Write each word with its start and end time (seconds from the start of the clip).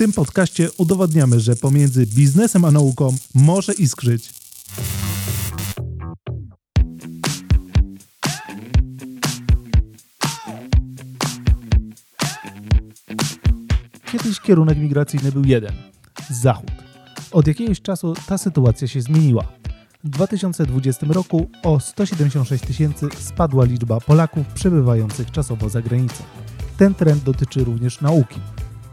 tym 0.00 0.12
podcaście 0.12 0.68
udowadniamy, 0.78 1.40
że 1.40 1.56
pomiędzy 1.56 2.06
biznesem 2.06 2.64
a 2.64 2.70
nauką 2.70 3.16
może 3.34 3.72
iskrzyć. 3.72 4.30
Kiedyś 14.12 14.40
kierunek 14.40 14.78
migracyjny 14.78 15.32
był 15.32 15.44
jeden 15.44 15.72
zachód. 16.30 16.70
Od 17.32 17.46
jakiegoś 17.46 17.80
czasu 17.80 18.14
ta 18.26 18.38
sytuacja 18.38 18.88
się 18.88 19.00
zmieniła. 19.00 19.44
W 20.04 20.08
2020 20.08 21.06
roku 21.08 21.50
o 21.62 21.80
176 21.80 22.66
tysięcy 22.66 23.08
spadła 23.18 23.64
liczba 23.64 24.00
Polaków 24.00 24.46
przebywających 24.46 25.30
czasowo 25.30 25.68
za 25.68 25.82
granicą. 25.82 26.24
Ten 26.76 26.94
trend 26.94 27.22
dotyczy 27.22 27.64
również 27.64 28.00
nauki. 28.00 28.40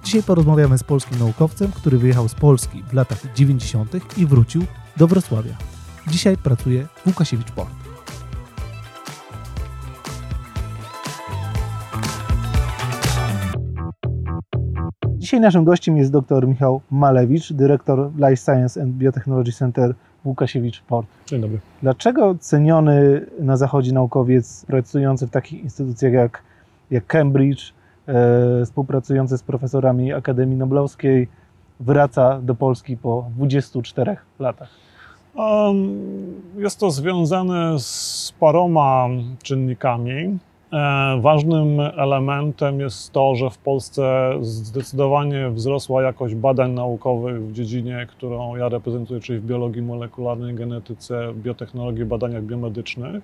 Dzisiaj 0.08 0.24
porozmawiamy 0.24 0.78
z 0.78 0.84
polskim 0.84 1.20
naukowcem, 1.20 1.72
który 1.72 1.98
wyjechał 1.98 2.28
z 2.28 2.36
Polski 2.36 2.84
w 2.84 2.94
latach 2.94 3.34
90. 3.36 4.18
i 4.18 4.26
wrócił 4.26 4.62
do 4.98 5.08
Wrocławia. 5.08 5.52
Dzisiaj 6.08 6.38
pracuje 6.38 6.86
w 6.86 7.08
Łukasiewicz 7.08 7.52
Port. 7.52 7.70
Dzisiaj 15.18 15.40
naszym 15.40 15.64
gościem 15.64 15.98
jest 15.98 16.12
dr 16.12 16.48
Michał 16.48 16.82
Malewicz, 16.92 17.54
dyrektor 17.54 18.12
Life 18.16 18.38
Science 18.38 18.82
and 18.82 18.94
Biotechnology 18.94 19.52
Center 19.52 19.94
w 20.24 20.28
Łukasiewicz 20.28 20.82
Port. 20.82 21.08
Dzień 21.26 21.42
dobry. 21.42 21.60
Dlaczego 21.82 22.36
ceniony 22.40 23.26
na 23.40 23.58
Zachodzie 23.58 23.94
naukowiec 23.94 24.66
pracujący 24.66 25.28
w 25.28 25.30
takich 25.30 25.64
instytucjach 25.64 26.14
jak, 26.14 26.42
jak 26.92 27.08
Cambridge, 27.08 27.77
współpracujący 28.66 29.38
z 29.38 29.44
profesorami 29.44 30.14
Akademii 30.14 30.58
Noblowskiej, 30.58 31.28
wraca 31.80 32.42
do 32.42 32.56
Polski 32.56 32.98
po 32.98 33.26
24 33.36 34.18
latach? 34.40 34.70
Jest 36.58 36.80
to 36.80 36.92
związane 36.92 37.80
z 37.80 38.34
paroma 38.40 39.08
czynnikami. 39.44 40.38
E, 40.74 41.22
ważnym 41.22 41.80
elementem 41.80 42.80
jest 42.80 43.12
to, 43.12 43.36
że 43.36 43.50
w 43.50 43.58
Polsce 43.58 44.32
zdecydowanie 44.42 45.50
wzrosła 45.50 46.04
jakość 46.04 46.36
badań 46.36 46.72
naukowych 46.72 47.48
w 47.48 47.54
dziedzinie, 47.54 48.08
którą 48.10 48.56
ja 48.56 48.70
reprezentuję, 48.70 49.20
czyli 49.20 49.40
w 49.40 49.46
biologii 49.46 49.82
molekularnej, 49.82 50.56
genetyce, 50.56 51.34
biotechnologii, 51.34 52.06
badaniach 52.06 52.44
biomedycznych. 52.44 53.24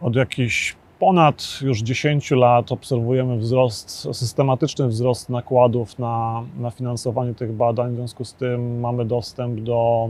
Od 0.00 0.16
jakichś 0.16 0.76
ponad 1.02 1.58
już 1.62 1.82
10 1.82 2.30
lat 2.30 2.72
obserwujemy 2.72 3.36
wzrost, 3.36 4.08
systematyczny 4.12 4.88
wzrost 4.88 5.28
nakładów 5.28 5.98
na, 5.98 6.42
na 6.58 6.70
finansowanie 6.70 7.34
tych 7.34 7.52
badań. 7.52 7.92
W 7.92 7.96
związku 7.96 8.24
z 8.24 8.34
tym 8.34 8.80
mamy 8.80 9.04
dostęp 9.04 9.60
do 9.60 10.08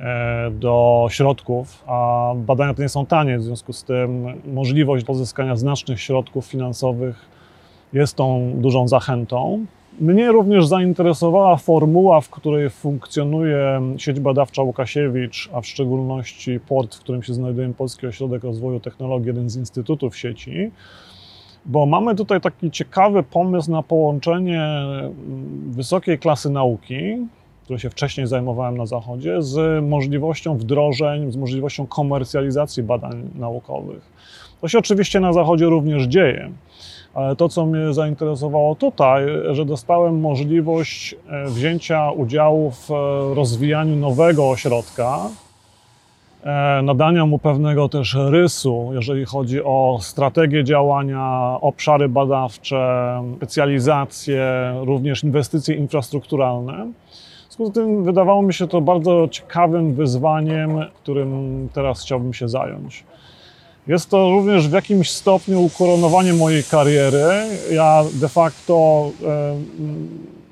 E, 0.00 0.50
do 0.50 1.06
środków, 1.10 1.84
a 1.86 2.32
badania 2.36 2.74
te 2.74 2.82
nie 2.82 2.88
są 2.88 3.06
tanie, 3.06 3.38
w 3.38 3.42
związku 3.42 3.72
z 3.72 3.84
tym 3.84 4.26
możliwość 4.52 5.04
pozyskania 5.04 5.56
znacznych 5.56 6.00
środków 6.00 6.46
finansowych 6.46 7.28
jest 7.92 8.16
tą 8.16 8.52
dużą 8.54 8.88
zachętą. 8.88 9.66
Mnie 10.00 10.32
również 10.32 10.66
zainteresowała 10.66 11.56
formuła, 11.56 12.20
w 12.20 12.30
której 12.30 12.70
funkcjonuje 12.70 13.80
sieć 13.96 14.20
badawcza 14.20 14.62
Łukasiewicz, 14.62 15.50
a 15.52 15.60
w 15.60 15.66
szczególności 15.66 16.60
port, 16.60 16.94
w 16.94 17.00
którym 17.00 17.22
się 17.22 17.34
znajduje 17.34 17.72
Polski 17.74 18.06
Ośrodek 18.06 18.44
Rozwoju 18.44 18.80
Technologii, 18.80 19.26
jeden 19.26 19.50
z 19.50 19.56
instytutów 19.56 20.16
sieci, 20.16 20.70
bo 21.66 21.86
mamy 21.86 22.14
tutaj 22.14 22.40
taki 22.40 22.70
ciekawy 22.70 23.22
pomysł 23.22 23.70
na 23.70 23.82
połączenie 23.82 24.62
wysokiej 25.66 26.18
klasy 26.18 26.50
nauki, 26.50 27.26
którą 27.64 27.78
się 27.78 27.90
wcześniej 27.90 28.26
zajmowałem 28.26 28.76
na 28.76 28.86
Zachodzie, 28.86 29.42
z 29.42 29.84
możliwością 29.84 30.56
wdrożeń, 30.56 31.32
z 31.32 31.36
możliwością 31.36 31.86
komercjalizacji 31.86 32.82
badań 32.82 33.30
naukowych. 33.34 34.02
To 34.60 34.68
się 34.68 34.78
oczywiście 34.78 35.20
na 35.20 35.32
Zachodzie 35.32 35.66
również 35.66 36.02
dzieje. 36.02 36.50
Ale 37.14 37.36
to, 37.36 37.48
co 37.48 37.66
mnie 37.66 37.92
zainteresowało 37.92 38.74
tutaj, 38.74 39.26
że 39.50 39.64
dostałem 39.64 40.20
możliwość 40.20 41.14
e, 41.28 41.44
wzięcia 41.44 42.10
udziału 42.10 42.70
w 42.70 42.90
e, 42.90 42.94
rozwijaniu 43.34 43.96
nowego 43.96 44.50
ośrodka, 44.50 45.18
e, 46.42 46.82
nadania 46.82 47.26
mu 47.26 47.38
pewnego 47.38 47.88
też 47.88 48.16
rysu, 48.30 48.90
jeżeli 48.92 49.24
chodzi 49.24 49.64
o 49.64 49.98
strategię 50.02 50.64
działania, 50.64 51.56
obszary 51.60 52.08
badawcze, 52.08 53.22
specjalizacje, 53.36 54.74
również 54.84 55.24
inwestycje 55.24 55.74
infrastrukturalne 55.74 56.86
związku 57.58 57.72
z 57.72 57.74
tym 57.74 58.04
wydawało 58.04 58.42
mi 58.42 58.54
się 58.54 58.68
to 58.68 58.80
bardzo 58.80 59.28
ciekawym 59.30 59.94
wyzwaniem, 59.94 60.84
którym 61.02 61.68
teraz 61.72 62.02
chciałbym 62.02 62.34
się 62.34 62.48
zająć. 62.48 63.04
Jest 63.88 64.10
to 64.10 64.30
również 64.30 64.68
w 64.68 64.72
jakimś 64.72 65.10
stopniu 65.10 65.62
ukoronowanie 65.62 66.32
mojej 66.32 66.64
kariery. 66.64 67.26
Ja 67.72 68.04
de 68.20 68.28
facto 68.28 69.10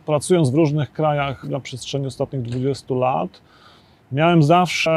pracując 0.06 0.50
w 0.50 0.54
różnych 0.54 0.92
krajach 0.92 1.44
na 1.44 1.60
przestrzeni 1.60 2.06
ostatnich 2.06 2.42
20 2.42 2.94
lat, 2.94 3.40
Miałem 4.12 4.42
zawsze 4.42 4.90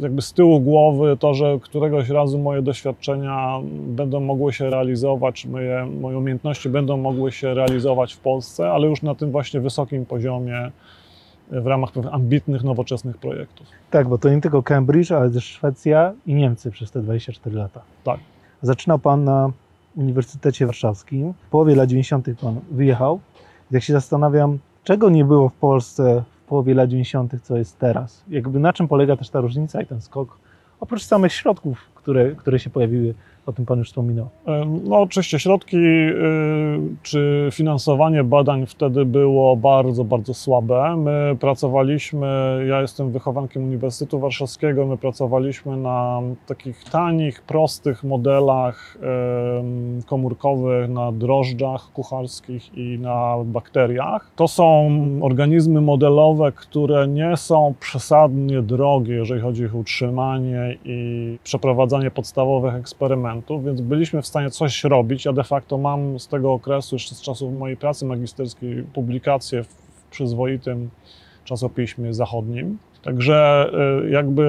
jakby 0.00 0.22
z 0.22 0.32
tyłu 0.32 0.60
głowy 0.60 1.16
to, 1.16 1.34
że 1.34 1.58
któregoś 1.62 2.08
razu 2.08 2.38
moje 2.38 2.62
doświadczenia 2.62 3.60
będą 3.72 4.20
mogły 4.20 4.52
się 4.52 4.70
realizować, 4.70 5.46
moje, 5.46 5.86
moje 6.00 6.18
umiejętności 6.18 6.68
będą 6.68 6.96
mogły 6.96 7.32
się 7.32 7.54
realizować 7.54 8.14
w 8.14 8.18
Polsce, 8.18 8.70
ale 8.70 8.86
już 8.86 9.02
na 9.02 9.14
tym 9.14 9.30
właśnie 9.30 9.60
wysokim 9.60 10.06
poziomie 10.06 10.70
w 11.60 11.66
ramach 11.66 11.90
ambitnych, 12.12 12.64
nowoczesnych 12.64 13.18
projektów. 13.18 13.66
Tak, 13.90 14.08
bo 14.08 14.18
to 14.18 14.28
nie 14.28 14.40
tylko 14.40 14.62
Cambridge, 14.62 15.12
ale 15.12 15.30
też 15.30 15.44
Szwecja 15.44 16.12
i 16.26 16.34
Niemcy 16.34 16.70
przez 16.70 16.90
te 16.90 17.02
24 17.02 17.56
lata. 17.56 17.80
Tak. 18.04 18.20
Zaczynał 18.62 18.98
Pan 18.98 19.24
na 19.24 19.50
Uniwersytecie 19.96 20.66
Warszawskim. 20.66 21.32
W 21.46 21.50
połowie 21.50 21.74
lat 21.74 21.88
90. 21.88 22.26
Pan 22.40 22.60
wyjechał. 22.70 23.20
Jak 23.70 23.82
się 23.82 23.92
zastanawiam, 23.92 24.58
czego 24.84 25.10
nie 25.10 25.24
było 25.24 25.48
w 25.48 25.54
Polsce 25.54 26.24
połowie 26.52 26.74
lat 26.74 26.88
90., 26.88 27.32
co 27.42 27.56
jest 27.56 27.78
teraz. 27.78 28.24
Jakby 28.28 28.58
na 28.58 28.72
czym 28.72 28.88
polega 28.88 29.16
też 29.16 29.30
ta 29.30 29.40
różnica 29.40 29.82
i 29.82 29.86
ten 29.86 30.00
skok? 30.00 30.38
Oprócz 30.80 31.02
samych 31.04 31.32
środków, 31.32 31.78
które, 31.94 32.34
które 32.34 32.58
się 32.58 32.70
pojawiły 32.70 33.14
o 33.46 33.52
tym 33.52 33.66
Pan 33.66 33.78
już 33.78 33.88
wspominał. 33.88 34.28
No 34.84 35.00
oczywiście 35.00 35.38
środki 35.38 35.76
y, 35.76 36.12
czy 37.02 37.48
finansowanie 37.52 38.24
badań 38.24 38.66
wtedy 38.66 39.04
było 39.04 39.56
bardzo, 39.56 40.04
bardzo 40.04 40.34
słabe. 40.34 40.96
My 40.96 41.36
pracowaliśmy, 41.40 42.26
ja 42.68 42.80
jestem 42.80 43.10
wychowankiem 43.10 43.64
Uniwersytetu 43.64 44.18
Warszawskiego, 44.18 44.86
my 44.86 44.96
pracowaliśmy 44.96 45.76
na 45.76 46.20
takich 46.46 46.84
tanich, 46.84 47.42
prostych 47.42 48.04
modelach 48.04 48.98
komórkowych, 50.06 50.88
na 50.90 51.12
drożdżach 51.12 51.92
kucharskich 51.92 52.78
i 52.78 52.98
na 52.98 53.36
bakteriach. 53.44 54.30
To 54.36 54.48
są 54.48 54.90
organizmy 55.22 55.80
modelowe, 55.80 56.52
które 56.52 57.08
nie 57.08 57.36
są 57.36 57.74
przesadnie 57.80 58.62
drogie, 58.62 59.14
jeżeli 59.14 59.40
chodzi 59.40 59.62
o 59.62 59.66
ich 59.66 59.74
utrzymanie 59.74 60.76
i 60.84 61.38
przeprowadzanie 61.44 62.10
podstawowych 62.10 62.74
eksperymentów 62.74 63.31
więc 63.64 63.80
byliśmy 63.80 64.22
w 64.22 64.26
stanie 64.26 64.50
coś 64.50 64.84
robić. 64.84 65.24
Ja 65.24 65.32
de 65.32 65.44
facto 65.44 65.78
mam 65.78 66.18
z 66.18 66.28
tego 66.28 66.52
okresu, 66.52 66.94
jeszcze 66.94 67.14
z 67.14 67.22
czasów 67.22 67.58
mojej 67.58 67.76
pracy 67.76 68.06
magisterskiej, 68.06 68.82
publikacje 68.94 69.62
w 69.62 69.74
przyzwoitym 70.10 70.90
czasopiśmie 71.44 72.14
zachodnim. 72.14 72.78
Także 73.02 73.70
y, 74.06 74.10
jakby 74.10 74.42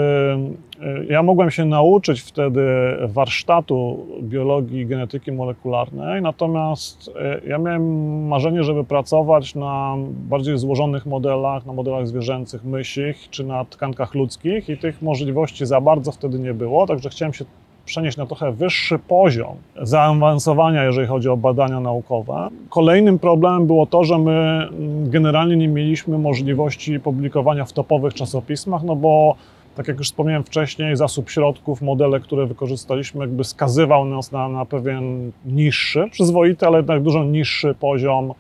y, 0.82 1.06
ja 1.10 1.24
mogłem 1.24 1.52
się 1.52 1.66
nauczyć 1.66 2.22
wtedy 2.22 2.62
warsztatu 3.08 4.08
biologii 4.22 4.86
genetyki 4.86 5.32
molekularnej, 5.32 6.22
natomiast 6.22 7.08
y, 7.08 7.48
ja 7.48 7.58
miałem 7.58 8.28
marzenie, 8.28 8.64
żeby 8.64 8.84
pracować 8.84 9.56
na 9.56 9.96
bardziej 10.10 10.58
złożonych 10.58 11.06
modelach, 11.06 11.66
na 11.66 11.74
modelach 11.74 12.08
zwierzęcych, 12.08 12.64
mysich 12.64 13.30
czy 13.30 13.44
na 13.44 13.66
tkankach 13.66 14.16
ludzkich 14.16 14.70
i 14.70 14.78
tych 14.78 15.02
możliwości 15.02 15.66
za 15.66 15.82
bardzo 15.82 16.12
wtedy 16.12 16.40
nie 16.40 16.54
było, 16.54 16.88
także 16.88 17.10
chciałem 17.10 17.34
się 17.34 17.46
przenieść 17.86 18.18
na 18.18 18.26
trochę 18.26 18.52
wyższy 18.52 19.00
poziom 19.00 19.56
zaawansowania, 19.82 20.84
jeżeli 20.84 21.08
chodzi 21.08 21.30
o 21.30 21.38
badania 21.38 21.80
naukowe. 21.80 22.50
Kolejnym 22.70 23.20
problemem 23.20 23.68
było 23.68 23.86
to, 23.86 24.04
że 24.04 24.18
my 24.18 24.68
generalnie 25.04 25.56
nie 25.56 25.68
mieliśmy 25.68 26.18
możliwości 26.18 27.00
publikowania 27.00 27.66
w 27.66 27.74
topowych 27.74 28.14
czasopismach, 28.14 28.84
no 28.84 28.96
bo 28.96 29.36
tak 29.76 29.88
jak 29.88 29.98
już 29.98 30.08
wspomniałem 30.08 30.44
wcześniej, 30.44 30.96
zasób 30.96 31.30
środków, 31.30 31.82
modele, 31.82 32.20
które 32.20 32.46
wykorzystaliśmy, 32.46 33.22
jakby 33.22 33.44
skazywał 33.44 34.06
nas 34.06 34.32
na, 34.32 34.50
na 34.50 34.66
pewien 34.66 35.32
niższy, 35.46 36.08
przyzwoity, 36.12 36.68
ale 36.68 36.78
jednak 36.78 37.02
dużo 37.02 37.24
niższy 37.24 37.76
poziom 37.80 38.34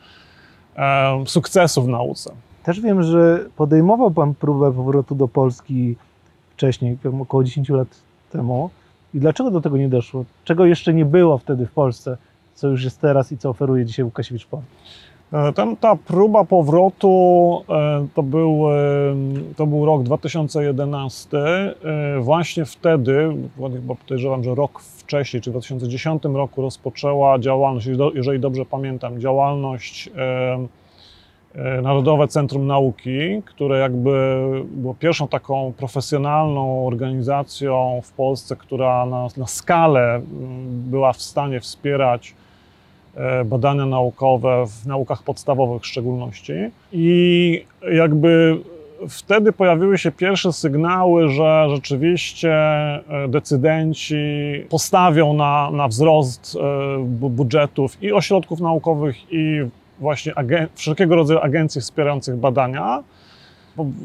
e, 0.76 1.24
sukcesu 1.26 1.84
w 1.84 1.88
nauce. 1.88 2.32
Też 2.64 2.82
wiem, 2.82 3.04
że 3.04 3.46
podejmował 3.56 4.12
Pan 4.12 4.34
próbę 4.34 4.74
powrotu 4.74 5.16
do 5.16 5.28
Polski 5.28 5.96
wcześniej, 6.54 6.98
około 7.22 7.44
10 7.44 7.70
lat 7.70 7.88
temu. 8.32 8.70
I 9.14 9.20
dlaczego 9.20 9.52
do 9.52 9.62
tego 9.62 9.78
nie 9.78 9.90
doszło? 9.90 10.26
Czego 10.44 10.66
jeszcze 10.66 10.94
nie 10.94 11.06
było 11.06 11.38
wtedy 11.38 11.66
w 11.66 11.72
Polsce, 11.72 12.18
co 12.56 12.68
już 12.68 12.84
jest 12.84 13.02
teraz 13.02 13.32
i 13.32 13.38
co 13.38 13.50
oferuje 13.50 13.86
dzisiaj 13.86 14.06
Łukasiewicz 14.06 14.46
Port? 14.46 14.64
E, 15.34 15.54
Ten, 15.54 15.78
ta 15.78 15.96
próba 15.96 16.44
powrotu 16.44 17.10
e, 17.70 18.08
to 18.16 18.24
był, 18.24 18.72
e, 18.72 18.76
to 19.56 19.66
był 19.68 19.86
rok 19.86 20.04
2011. 20.04 21.38
E, 21.38 21.74
Właśnie 22.22 22.66
wtedy, 22.66 23.36
chyba 23.74 23.96
podejrzewam, 23.96 24.44
że 24.44 24.56
rok 24.56 24.80
wcześniej, 24.82 25.42
czy 25.42 25.50
w 25.50 25.54
2010 25.54 26.24
roku 26.26 26.62
rozpoczęła 26.62 27.40
działalność, 27.40 27.86
jeżeli 27.86 27.98
do- 27.98 28.12
jeżeli 28.12 28.40
dobrze 28.40 28.66
pamiętam, 28.66 29.20
działalność 29.20 30.10
Narodowe 31.82 32.28
Centrum 32.28 32.68
Nauki, 32.68 33.42
które 33.46 33.80
jakby 33.80 34.42
było 34.72 34.94
pierwszą 34.94 35.28
taką 35.28 35.74
profesjonalną 35.78 36.88
organizacją 36.88 38.02
w 38.04 38.12
Polsce, 38.12 38.56
która 38.56 39.06
na, 39.06 39.28
na 39.38 39.48
skalę 39.48 40.16
m, 40.16 40.24
była 40.68 41.14
w 41.14 41.22
stanie 41.22 41.60
wspierać 41.60 42.34
e, 43.16 43.46
badania 43.46 43.86
naukowe 43.86 44.66
w 44.68 44.88
naukach 44.88 45.24
podstawowych 45.24 45.82
w 45.82 45.88
szczególności. 45.88 46.54
I 46.94 47.66
jakby 47.92 48.58
wtedy 49.10 49.52
pojawiły 49.52 49.98
się 49.98 50.12
pierwsze 50.12 50.54
sygnały, 50.54 51.30
że 51.30 51.66
rzeczywiście 51.70 52.52
e, 52.54 53.02
decydenci 53.28 54.16
postawią 54.70 55.34
na, 55.34 55.72
na 55.72 55.88
wzrost 55.88 56.58
e, 56.62 57.00
bu- 57.04 57.30
budżetów 57.30 58.04
i 58.04 58.12
ośrodków 58.12 58.60
naukowych, 58.60 59.16
i 59.34 59.62
właśnie 60.04 60.34
wszelkiego 60.76 61.16
rodzaju 61.16 61.40
agencji 61.40 61.82
wspierających 61.82 62.36
badania. 62.36 63.04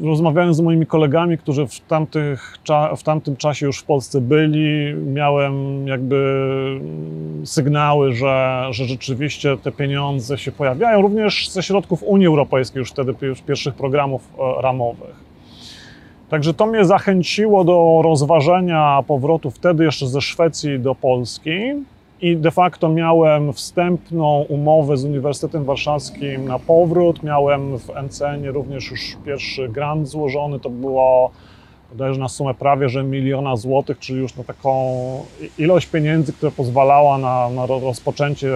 Rozmawiałem 0.03 0.53
z 0.53 0.61
moimi 0.61 0.85
kolegami, 0.85 1.37
którzy 1.37 1.67
w, 1.67 1.79
tamtych, 1.79 2.57
w 2.97 3.03
tamtym 3.03 3.35
czasie 3.35 3.65
już 3.65 3.79
w 3.79 3.83
Polsce 3.83 4.21
byli, 4.21 4.93
miałem 4.93 5.87
jakby 5.87 6.15
mm, 6.81 7.47
sygnały, 7.47 8.13
że, 8.13 8.67
że 8.71 8.85
rzeczywiście 8.85 9.57
te 9.57 9.71
pieniądze 9.71 10.37
się 10.37 10.51
pojawiają, 10.51 11.01
również 11.01 11.49
ze 11.49 11.63
środków 11.63 12.03
Unii 12.03 12.27
Europejskiej, 12.27 12.79
już 12.79 12.91
wtedy 12.91 13.13
już 13.21 13.41
pierwszych 13.41 13.73
programów 13.73 14.21
e, 14.39 14.61
ramowych. 14.61 15.15
Także 16.29 16.53
to 16.53 16.65
mnie 16.65 16.85
zachęciło 16.85 17.63
do 17.63 18.01
rozważenia 18.03 19.03
powrotu 19.07 19.51
wtedy 19.51 19.83
jeszcze 19.83 20.07
ze 20.07 20.21
Szwecji 20.21 20.79
do 20.79 20.95
Polski. 20.95 21.59
I 22.21 22.37
de 22.37 22.51
facto 22.51 22.89
miałem 22.89 23.53
wstępną 23.53 24.45
umowę 24.49 24.97
z 24.97 25.05
Uniwersytetem 25.05 25.63
Warszawskim 25.63 26.45
na 26.45 26.59
powrót. 26.59 27.23
Miałem 27.23 27.77
w 27.77 27.89
NCN 27.89 28.45
również 28.45 28.91
już 28.91 29.17
pierwszy 29.25 29.69
grant 29.69 30.07
złożony. 30.07 30.59
To 30.59 30.69
było 30.69 31.31
bodajże 31.91 32.19
na 32.19 32.27
sumę 32.29 32.53
prawie 32.53 32.89
że 32.89 33.03
miliona 33.03 33.55
złotych, 33.55 33.99
czyli 33.99 34.19
już 34.19 34.35
na 34.35 34.43
taką 34.43 34.91
ilość 35.57 35.87
pieniędzy, 35.87 36.33
która 36.33 36.51
pozwalała 36.51 37.17
na, 37.17 37.49
na 37.49 37.65
ro- 37.65 37.79
rozpoczęcie 37.79 38.51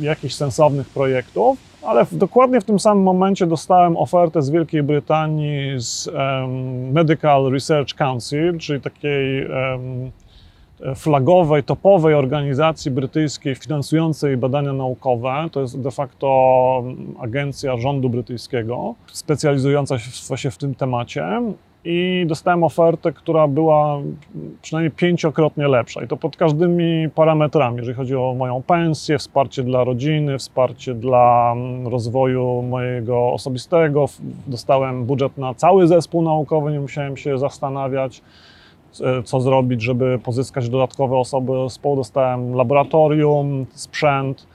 jakichś 0.00 0.34
sensownych 0.34 0.88
projektów. 0.88 1.58
Ale 1.82 2.04
w, 2.04 2.14
dokładnie 2.16 2.60
w 2.60 2.64
tym 2.64 2.78
samym 2.78 3.04
momencie 3.04 3.46
dostałem 3.46 3.96
ofertę 3.96 4.42
z 4.42 4.50
Wielkiej 4.50 4.82
Brytanii 4.82 5.80
z 5.80 6.08
em, 6.08 6.92
Medical 6.92 7.50
Research 7.52 7.94
Council, 7.94 8.58
czyli 8.58 8.80
takiej 8.80 9.42
em, 9.42 10.10
flagowej, 10.96 11.62
topowej 11.62 12.14
organizacji 12.14 12.90
brytyjskiej 12.90 13.54
finansującej 13.54 14.36
badania 14.36 14.72
naukowe. 14.72 15.34
To 15.52 15.60
jest 15.60 15.80
de 15.80 15.90
facto 15.90 16.84
agencja 17.20 17.76
rządu 17.76 18.08
brytyjskiego, 18.10 18.94
specjalizująca 19.06 19.98
się 20.36 20.50
w- 20.50 20.56
tym 20.58 20.74
temacie. 20.74 21.26
I 21.88 22.24
dostałem 22.28 22.64
ofertę, 22.64 23.12
która 23.12 23.48
była 23.48 23.98
przynajmniej 24.62 24.90
pięciokrotnie 24.90 25.68
lepsza. 25.68 26.04
I 26.04 26.08
to 26.08 26.16
pod 26.16 26.36
każdymi 26.36 27.08
parametrami, 27.14 27.76
jeżeli 27.76 27.96
chodzi 27.96 28.16
o 28.16 28.34
moją 28.38 28.62
pensję, 28.62 29.18
wsparcie 29.18 29.62
dla 29.62 29.84
rodziny, 29.84 30.38
wsparcie 30.38 30.94
dla 30.94 31.52
mm, 31.56 31.86
rozwoju 31.88 32.62
mojego 32.62 33.32
osobistego. 33.32 34.04
Dostałem 34.46 35.04
budżet 35.04 35.38
na 35.38 35.54
cały 35.54 35.86
zespół 35.86 36.22
naukowy, 36.22 36.72
nie 36.72 36.80
musiałem 36.80 37.16
się 37.16 37.38
zastanawiać 37.38 38.18
e, 38.18 38.22
co 39.24 39.40
zrobić, 39.40 39.82
żeby 39.82 40.18
pozyskać 40.18 40.68
dodatkowe 40.68 41.16
osoby 41.16 41.52
zespołu. 41.68 41.96
Dostałem 41.96 42.54
laboratorium, 42.54 43.66
sprzęt, 43.74 44.46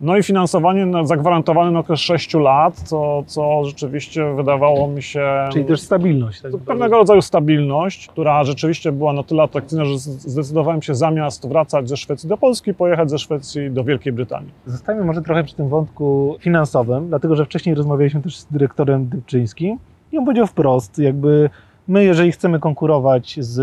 no 0.00 0.16
i 0.16 0.22
finansowanie 0.22 0.86
na, 0.86 1.06
zagwarantowane 1.06 1.70
na 1.70 1.78
okres 1.78 2.00
6 2.00 2.34
lat, 2.34 2.76
co, 2.76 3.22
co 3.26 3.64
rzeczywiście 3.64 4.34
wydawało 4.34 4.88
mi 4.88 5.02
się 5.02 5.48
Czyli 5.52 5.64
też 5.64 5.80
stabilność. 5.80 6.40
Tak? 6.40 6.52
pewnego 6.66 6.96
rodzaju 6.96 7.22
stabilność, 7.22 8.08
która 8.08 8.44
rzeczywiście 8.44 8.92
była 8.92 9.12
na 9.12 9.22
tyle 9.22 9.42
atrakcyjna, 9.42 9.84
że 9.84 9.98
zdecydowałem 9.98 10.82
się 10.82 10.94
zamiast 10.94 11.48
wracać 11.48 11.88
ze 11.88 11.96
Szwecji 11.96 12.28
do 12.28 12.36
Polski, 12.36 12.74
pojechać 12.74 13.10
ze 13.10 13.18
Szwecji 13.18 13.70
do 13.70 13.84
Wielkiej 13.84 14.12
Brytanii. 14.12 14.50
Zostańmy 14.66 15.04
może 15.04 15.22
trochę 15.22 15.44
przy 15.44 15.54
tym 15.54 15.68
wątku 15.68 16.36
finansowym, 16.40 17.08
dlatego 17.08 17.36
że 17.36 17.44
wcześniej 17.44 17.74
rozmawialiśmy 17.74 18.22
też 18.22 18.36
z 18.36 18.46
dyrektorem 18.46 19.08
Dybczyńskim 19.08 19.78
i 20.12 20.18
on 20.18 20.24
powiedział 20.24 20.46
wprost, 20.46 20.98
jakby 20.98 21.50
my, 21.90 22.04
jeżeli 22.04 22.32
chcemy 22.32 22.60
konkurować 22.60 23.36
z, 23.40 23.58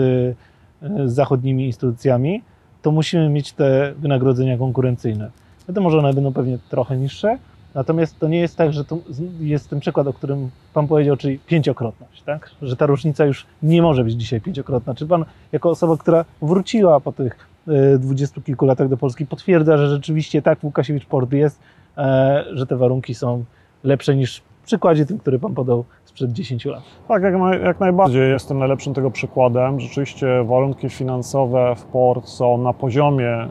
e, 0.81 1.09
z 1.09 1.13
zachodnimi 1.13 1.65
instytucjami, 1.65 2.41
to 2.81 2.91
musimy 2.91 3.29
mieć 3.29 3.53
te 3.53 3.93
wynagrodzenia 3.97 4.57
konkurencyjne. 4.57 5.31
Wiadomo, 5.67 5.89
że 5.89 5.99
one 5.99 6.13
będą 6.13 6.33
pewnie 6.33 6.57
trochę 6.69 6.97
niższe, 6.97 7.37
natomiast 7.75 8.19
to 8.19 8.27
nie 8.27 8.39
jest 8.39 8.55
tak, 8.55 8.73
że 8.73 8.85
to 8.85 8.97
jest 9.39 9.69
ten 9.69 9.79
przykład, 9.79 10.07
o 10.07 10.13
którym 10.13 10.49
Pan 10.73 10.87
powiedział, 10.87 11.17
czyli 11.17 11.39
pięciokrotność, 11.39 12.21
tak? 12.21 12.51
Że 12.61 12.75
ta 12.75 12.85
różnica 12.85 13.25
już 13.25 13.45
nie 13.63 13.81
może 13.81 14.03
być 14.03 14.13
dzisiaj 14.13 14.41
pięciokrotna. 14.41 14.95
Czy 14.95 15.07
Pan, 15.07 15.25
jako 15.51 15.69
osoba, 15.69 15.97
która 15.97 16.25
wróciła 16.41 16.99
po 16.99 17.11
tych 17.11 17.47
e, 17.67 17.97
dwudziestu 17.97 18.41
kilku 18.41 18.65
latach 18.65 18.89
do 18.89 18.97
Polski, 18.97 19.25
potwierdza, 19.25 19.77
że 19.77 19.89
rzeczywiście 19.89 20.41
tak 20.41 20.63
Łukasiewicz 20.63 21.05
Port 21.05 21.33
jest, 21.33 21.59
e, 21.97 22.45
że 22.53 22.67
te 22.67 22.77
warunki 22.77 23.15
są 23.15 23.45
lepsze 23.83 24.15
niż 24.15 24.41
w 24.61 24.65
przykładzie 24.65 25.05
tym, 25.05 25.17
który 25.17 25.39
Pan 25.39 25.53
podał 25.53 25.85
sprzed 26.17 26.31
10 26.31 26.65
lat. 26.65 26.83
Tak, 27.07 27.23
jak, 27.23 27.35
naj, 27.35 27.61
jak 27.61 27.79
najbardziej 27.79 28.31
jestem 28.31 28.59
najlepszym 28.59 28.93
tego 28.93 29.11
przykładem. 29.11 29.79
Rzeczywiście 29.79 30.43
warunki 30.43 30.89
finansowe 30.89 31.75
w 31.77 31.83
port 31.83 32.27
są 32.27 32.57
na 32.57 32.73
poziomie 32.73 33.29
e, 33.29 33.49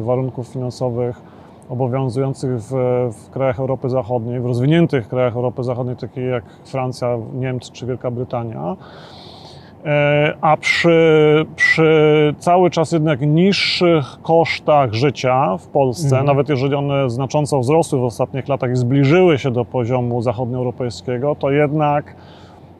warunków 0.00 0.48
finansowych 0.48 1.20
obowiązujących 1.68 2.50
w, 2.50 2.70
w 3.12 3.30
krajach 3.30 3.60
Europy 3.60 3.88
Zachodniej, 3.88 4.40
w 4.40 4.46
rozwiniętych 4.46 5.08
krajach 5.08 5.36
Europy 5.36 5.64
Zachodniej, 5.64 5.96
takich 5.96 6.24
jak 6.24 6.44
Francja, 6.64 7.18
Niemcy 7.34 7.72
czy 7.72 7.86
Wielka 7.86 8.10
Brytania. 8.10 8.76
E, 9.86 10.34
A 10.40 10.56
przy, 10.56 11.46
przy 11.56 12.34
cały 12.38 12.70
czas 12.70 12.92
jednak 12.92 13.20
niższych 13.20 14.04
kosztach 14.22 14.92
życia 14.92 15.56
w 15.56 15.66
Polsce, 15.66 16.06
Mhm. 16.06 16.26
nawet 16.26 16.48
jeżeli 16.48 16.74
one 16.74 17.10
znacząco 17.10 17.60
wzrosły 17.60 17.98
w 17.98 18.04
ostatnich 18.04 18.48
latach 18.48 18.70
i 18.70 18.76
zbliżyły 18.76 19.38
się 19.38 19.50
do 19.50 19.64
poziomu 19.64 20.22
zachodnioeuropejskiego, 20.22 21.34
to 21.38 21.50
jednak 21.50 22.14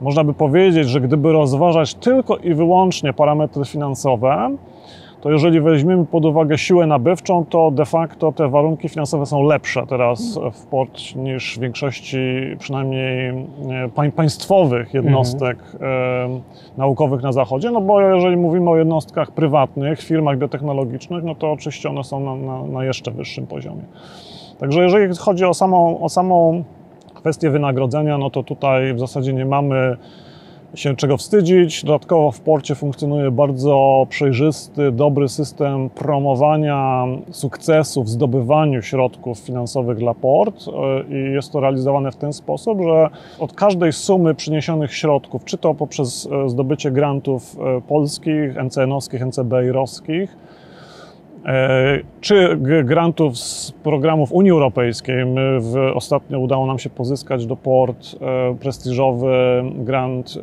można 0.00 0.25
by 0.25 0.35
powiedzieć, 0.35 0.88
że 0.88 1.00
gdyby 1.00 1.33
rozważać 1.33 1.95
tylko 1.95 2.37
i 2.37 2.55
wyłącznie 2.55 3.12
parametry 3.12 3.64
finansowe, 3.64 4.50
to 5.21 5.31
jeżeli 5.31 5.61
weźmiemy 5.61 6.07
pod 6.07 6.25
uwagę 6.25 6.59
siłę 6.59 6.87
nabywczą, 6.87 7.45
to 7.45 7.71
de 7.71 7.85
facto 7.85 8.33
te 8.33 8.49
warunki 8.49 8.89
finansowe 8.89 9.27
są 9.27 9.43
lepsze 9.43 9.87
teraz 9.87 10.39
w 10.53 10.67
port 10.67 11.17
niż 11.17 11.57
w 11.57 11.61
większości 11.61 12.19
przynajmniej 12.59 13.29
e, 13.29 13.35
pań, 13.95 14.13
państwowych 14.13 14.95
jednostek 14.95 15.59
e, 15.81 16.41
naukowych 16.77 17.23
na 17.23 17.33
zachodzie, 17.33 17.71
no 17.71 17.81
bo 17.81 18.01
jeżeli 18.01 18.37
mówimy 18.37 18.71
o 18.71 18.77
jednostkach 18.77 19.31
prywatnych, 19.31 20.03
firmach 20.03 20.39
biotechnologicznych, 20.39 21.25
no 21.25 21.35
to 21.35 21.53
oczywiście 21.53 21.89
one 21.89 22.05
są 22.05 22.21
na, 22.21 22.37
na, 22.37 22.65
na 22.65 22.85
jeszcze 22.85 23.11
wyższym 23.11 23.47
poziomie. 23.47 23.83
Także 24.59 24.83
jeżeli 24.83 25.17
chodzi 25.17 25.45
o 25.45 25.55
samą, 25.55 26.01
o 26.01 26.09
samą 26.09 26.65
kwestię 27.15 27.51
wynagrodzenia, 27.51 28.19
no 28.19 28.31
to 28.31 28.43
tutaj 28.43 28.95
w 28.95 28.99
zasadzie 28.99 29.33
nie 29.33 29.45
mamy 29.45 29.97
się 30.75 30.97
czego 30.97 31.17
wstydzić. 31.17 31.85
Dodatkowo 31.85 32.31
w 32.31 32.41
porcie 32.41 32.75
funkcjonuje 32.75 33.31
bardzo 33.31 34.07
przejrzysty, 34.09 34.93
dobry 34.93 35.29
system 35.29 35.91
promowania 35.91 37.05
sukcesu 37.31 38.03
w 38.03 38.09
zdobywaniu 38.09 38.83
środków 38.83 39.39
finansowych 39.39 39.99
dla 39.99 40.15
port 40.15 40.65
e, 40.69 41.15
i 41.15 41.35
jest 41.35 41.53
to 41.53 41.61
realizowane 41.61 42.13
w 42.13 42.17
ten 42.17 42.33
sposób, 42.33 42.83
że 42.83 43.09
od 43.39 43.53
każdej 43.53 43.93
sumy 43.93 44.35
przyniesionych 44.35 44.95
środków, 44.95 45.45
czy 45.45 45.59
to 45.59 45.75
poprzez 45.75 46.29
e, 46.33 46.49
zdobycie 46.49 46.91
grantów 46.91 47.57
e, 47.61 47.81
polskich, 47.81 48.55
NCN-owskich, 48.55 49.23
NCBI-owskich, 49.27 50.29
E, 50.29 50.68
czy 52.21 52.57
g- 52.57 52.85
grantów 52.85 53.38
z 53.38 53.73
programów 53.73 54.33
Unii 54.33 54.50
Europejskiej. 54.50 55.26
My 55.26 55.61
w, 55.61 55.76
ostatnio 55.95 56.38
udało 56.38 56.66
nam 56.66 56.78
się 56.78 56.90
pozyskać 56.90 57.47
do 57.47 57.57
port 57.57 58.16
e, 58.21 58.54
prestiżowy 58.61 59.62
grant 59.75 60.35
e, 60.37 60.40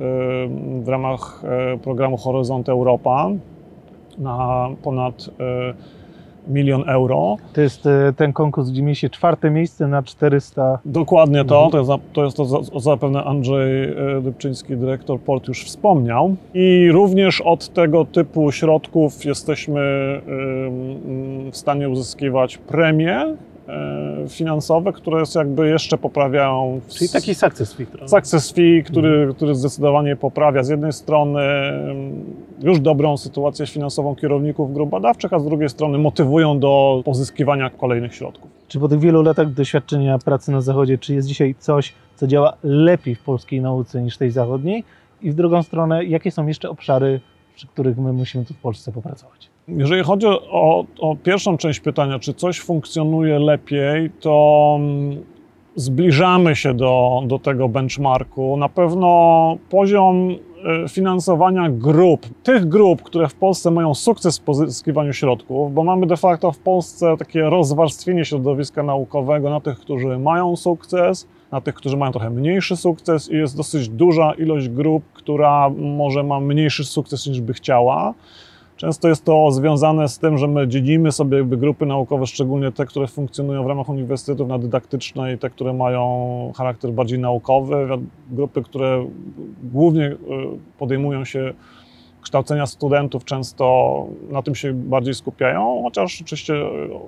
w 0.83 0.87
ramach 0.87 1.43
e, 1.73 1.77
programu 1.77 2.17
Horyzont 2.17 2.69
Europa 2.69 3.29
na 4.17 4.69
ponad 4.83 5.29
e, 5.39 5.73
milion 6.47 6.89
euro. 6.89 7.37
To 7.53 7.61
jest 7.61 7.85
e, 7.85 8.13
ten 8.17 8.33
konkurs, 8.33 8.69
gdzie 8.69 8.81
mieliście 8.81 9.09
czwarte 9.09 9.51
miejsce 9.51 9.87
na 9.87 10.03
400. 10.03 10.79
Dokładnie 10.85 11.45
to, 11.45 11.65
Mhm. 11.65 11.71
to 11.71 11.77
jest, 11.93 12.03
to 12.13 12.23
jest 12.25 12.37
to 12.37 12.45
za- 12.45 12.79
zapewne 12.79 13.23
Andrzej 13.23 13.83
e, 13.83 14.21
Dybczyński, 14.21 14.77
dyrektor 14.77 15.19
port 15.19 15.47
już 15.47 15.63
wspomniał. 15.65 16.35
I 16.53 16.89
również 16.91 17.41
od 17.41 17.69
tego 17.69 18.05
typu 18.05 18.51
środków 18.51 19.25
jesteśmy 19.25 19.81
w 21.51 21.57
stanie 21.57 21.89
uzyskiwać 21.89 22.57
premie 22.57 23.21
e, 23.21 23.35
finansowe, 24.29 24.93
które 24.93 25.23
jakby 25.35 25.69
jeszcze 25.69 25.97
poprawiają. 25.97 26.81
Czyli 26.87 27.09
taki 27.09 27.35
success 27.35 27.73
fee. 27.73 27.85
Trochę. 27.85 28.07
Success 28.07 28.51
fee, 28.51 28.83
który, 28.83 29.09
mhm. 29.09 29.33
który 29.33 29.55
zdecydowanie 29.55 30.15
poprawia 30.15 30.63
z 30.63 30.69
jednej 30.69 30.93
strony 30.93 31.41
już 32.61 32.79
dobrą 32.79 33.17
sytuację 33.17 33.67
finansową 33.67 34.15
kierowników 34.15 34.73
grup 34.73 34.89
badawczych, 34.89 35.33
a 35.33 35.39
z 35.39 35.45
drugiej 35.45 35.69
strony 35.69 35.97
motywują 35.97 36.59
do 36.59 37.01
pozyskiwania 37.05 37.69
kolejnych 37.69 38.15
środków. 38.15 38.51
Czy 38.67 38.79
po 38.79 38.87
tych 38.87 38.99
wielu 38.99 39.23
latach 39.23 39.53
doświadczenia 39.53 40.19
pracy 40.19 40.51
na 40.51 40.61
Zachodzie, 40.61 40.97
czy 40.97 41.13
jest 41.13 41.27
dzisiaj 41.27 41.55
coś, 41.59 41.93
co 42.15 42.27
działa 42.27 42.53
lepiej 42.63 43.15
w 43.15 43.23
polskiej 43.23 43.61
nauce 43.61 44.01
niż 44.01 44.17
tej 44.17 44.31
zachodniej? 44.31 44.83
I 45.21 45.31
w 45.31 45.35
drugą 45.35 45.63
stronę, 45.63 46.05
jakie 46.05 46.31
są 46.31 46.47
jeszcze 46.47 46.69
obszary, 46.69 47.19
przy 47.55 47.67
których 47.67 47.97
my 47.97 48.13
musimy 48.13 48.45
tu 48.45 48.53
w 48.53 48.57
Polsce 48.57 48.91
popracować? 48.91 49.49
Jeżeli 49.67 50.03
chodzi 50.03 50.27
o, 50.27 50.85
o 50.99 51.15
pierwszą 51.15 51.57
część 51.57 51.79
pytania, 51.79 52.19
czy 52.19 52.33
coś 52.33 52.59
funkcjonuje 52.59 53.39
lepiej, 53.39 54.11
to 54.19 54.75
mm, 54.79 55.23
zbliżamy 55.75 56.55
się 56.55 56.73
do, 56.73 57.23
do 57.27 57.39
tego 57.39 57.69
benchmarku. 57.69 58.57
Na 58.57 58.69
pewno 58.69 59.57
poziom 59.69 60.29
e, 60.29 60.89
finansowania 60.89 61.69
grup, 61.69 62.25
tych 62.43 62.67
grup, 62.67 63.01
które 63.01 63.27
w 63.27 63.35
Polsce 63.35 63.71
mają 63.71 63.93
sukces 63.93 64.39
w 64.39 64.41
pozyskiwaniu 64.41 65.13
środków, 65.13 65.73
bo 65.73 65.83
mamy 65.83 66.07
de 66.07 66.17
facto 66.17 66.51
w 66.51 66.59
Polsce 66.59 67.15
takie 67.17 67.41
rozwarstwienie 67.41 68.25
środowiska 68.25 68.83
naukowego 68.83 69.49
na 69.49 69.59
tych, 69.59 69.79
którzy 69.79 70.19
mają 70.19 70.55
sukces, 70.55 71.27
na 71.55 71.61
tych, 71.61 71.75
którzy 71.75 71.97
mają 71.97 72.11
trochę 72.11 72.29
mniejszy 72.29 72.77
sukces 72.77 73.31
i 73.31 73.35
jest 73.35 73.57
dosyć 73.57 73.89
duża 73.89 74.33
ilość 74.33 74.69
grup, 74.69 75.03
która 75.13 75.69
może 75.69 76.23
ma 76.23 76.39
mniejszy 76.39 76.85
sukces 76.85 77.27
niż 77.27 77.41
by 77.41 77.53
chciała. 77.53 78.13
Często 78.77 79.07
jest 79.07 79.25
to 79.25 79.51
związane 79.51 80.09
z 80.09 80.19
tym, 80.19 80.37
że 80.37 80.47
my 80.47 80.67
dzielimy 80.67 81.11
sobie 81.11 81.43
grupy 81.43 81.85
naukowe, 81.85 82.27
szczególnie 82.27 82.71
te, 82.71 82.85
które 82.85 83.07
funkcjonują 83.07 83.63
w 83.63 83.67
ramach 83.67 83.89
uniwersytetów 83.89 84.47
na 84.47 84.59
dydaktyczne 84.59 85.33
i 85.33 85.37
te, 85.37 85.49
które 85.49 85.73
mają 85.73 86.51
charakter 86.55 86.91
bardziej 86.91 87.19
naukowy. 87.19 87.87
Grupy, 88.31 88.63
które 88.63 89.05
głównie 89.63 90.05
y, 90.05 90.17
podejmują 90.77 91.25
się 91.25 91.53
kształcenia 92.21 92.65
studentów, 92.65 93.25
często 93.25 94.05
na 94.29 94.41
tym 94.41 94.55
się 94.55 94.73
bardziej 94.73 95.13
skupiają, 95.13 95.81
chociaż 95.83 96.21
oczywiście 96.21 96.53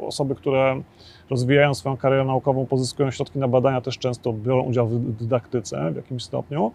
osoby, 0.08 0.36
które 0.36 0.82
rozwijają 1.30 1.74
swoją 1.74 1.98
karierę 1.98 2.26
naukową, 2.26 2.66
pozyskują 2.66 3.12
środki 3.12 3.40
na 3.40 3.48
badania, 3.48 3.82
też 3.82 3.98
często 3.98 4.34
biorą 4.34 4.64
udział 4.64 4.88
w 4.88 5.12
dydaktyce 5.12 5.92
w 5.92 5.96
jakimś 5.96 6.24
stopniu 6.24 6.72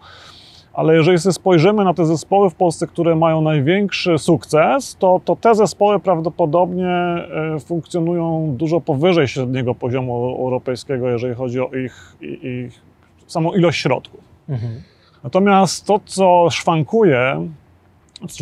ale 0.73 0.95
jeżeli 0.95 1.19
sobie 1.19 1.33
spojrzymy 1.33 1.83
na 1.83 1.93
te 1.93 2.05
zespoły 2.05 2.49
w 2.49 2.55
Polsce, 2.55 2.87
które 2.87 3.15
mają 3.15 3.41
największy 3.41 4.17
sukces, 4.17 4.95
to, 4.99 5.21
to 5.25 5.35
te 5.35 5.55
zespoły 5.55 5.99
prawdopodobnie 5.99 6.87
e, 6.87 7.59
funkcjonują 7.59 8.55
dużo 8.57 8.81
powyżej 8.81 9.27
średniego 9.27 9.75
poziomu 9.75 10.35
europejskiego, 10.39 11.09
jeżeli 11.09 11.35
chodzi 11.35 11.59
o 11.59 11.69
ich, 11.85 12.15
ich 12.21 12.81
samą 13.27 13.53
ilość 13.53 13.81
środków. 13.81 14.21
Mhm. 14.49 14.81
Natomiast 15.23 15.85
to, 15.85 15.99
co 16.05 16.47
szwankuje, 16.51 17.47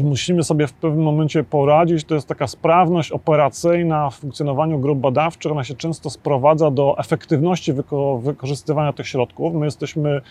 musimy 0.04 0.44
sobie 0.44 0.68
w 0.68 0.74
pewnym 0.74 1.04
momencie 1.04 1.44
poradzić, 1.44 2.04
to 2.04 2.16
jest 2.16 2.28
taka 2.28 2.48
sprawność 2.48 3.12
operacyjna 3.12 4.10
w 4.10 4.16
funkcjonowaniu 4.16 4.80
grup 4.80 5.00
badawczych. 5.00 5.52
Ona 5.52 5.64
się 5.64 5.76
często 5.76 6.10
sprowadza 6.10 6.72
do 6.72 6.96
efektywności 6.98 7.74
wyko 7.74 8.18
wykorzystywania 8.18 8.94
tych 8.94 9.08
środków. 9.08 9.54
My 9.54 9.66
jesteśmy 9.66 10.22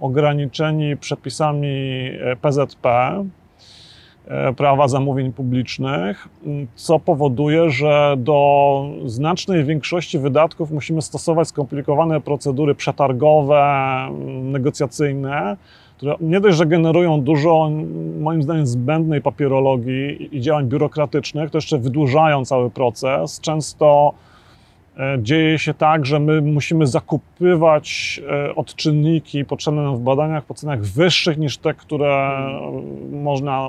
ograniczeni 0.00 0.96
przepisami 0.96 2.10
PZP, 2.40 2.88
e, 2.88 3.24
e, 4.28 4.52
prawa 4.52 4.88
zamówień 4.88 5.32
publicznych, 5.32 6.28
co 6.74 6.98
powoduje, 6.98 7.70
że 7.70 8.14
do 8.18 8.84
znacznej 9.04 9.64
większości 9.64 10.18
wydatków 10.18 10.70
musimy 10.70 11.02
stosować 11.02 11.48
skomplikowane 11.48 12.20
procedury 12.20 12.74
przetargowe, 12.74 14.08
negocjacyjne, 14.42 15.56
które 16.00 16.16
nie 16.20 16.40
dość, 16.40 16.56
że 16.56 16.66
generują 16.66 17.20
dużo, 17.20 17.70
moim 18.20 18.42
zdaniem, 18.42 18.66
zbędnej 18.66 19.22
papierologii 19.22 20.36
i 20.36 20.40
działań 20.40 20.68
biurokratycznych, 20.68 21.50
to 21.50 21.58
jeszcze 21.58 21.78
wydłużają 21.78 22.44
cały 22.44 22.70
proces. 22.70 23.40
Często 23.40 24.14
E, 25.00 25.18
dzieje 25.22 25.58
się 25.58 25.74
tak, 25.74 26.06
że 26.06 26.20
my 26.20 26.42
musimy 26.42 26.86
zakupywać 26.86 28.20
e, 28.30 28.54
odczynniki 28.54 29.44
potrzebne 29.44 29.82
nam 29.82 29.96
w 29.96 30.00
badaniach 30.00 30.44
po 30.44 30.54
cenach 30.54 30.82
wyższych 30.82 31.38
niż 31.38 31.58
te, 31.58 31.74
które 31.74 32.38
można 33.12 33.68